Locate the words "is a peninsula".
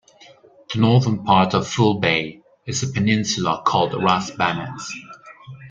2.65-3.61